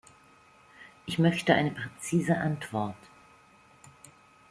Ich 1.05 1.19
möchte 1.19 1.53
eine 1.53 1.69
präzise 1.69 2.35
Antwort. 2.37 2.97